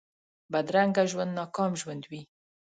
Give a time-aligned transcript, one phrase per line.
[0.51, 2.21] بدرنګه ژوند ناکام ژوند وي